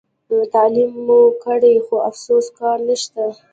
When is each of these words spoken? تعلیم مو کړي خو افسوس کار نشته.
تعلیم 0.53 0.91
مو 1.05 1.19
کړي 1.43 1.75
خو 1.85 1.95
افسوس 2.09 2.45
کار 2.59 2.77
نشته. 2.87 3.23